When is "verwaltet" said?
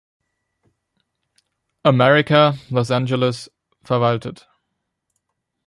3.85-4.47